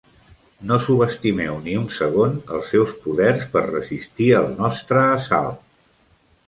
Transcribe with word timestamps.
No 0.69 0.77
subestimeu 0.85 1.59
ni 1.67 1.75
un 1.81 1.85
segon 1.97 2.33
els 2.55 2.73
seus 2.73 2.95
poders 3.05 3.47
per 3.55 3.65
resistir 3.69 4.33
el 4.43 4.53
nostre 4.65 5.07
assalt. 5.19 5.67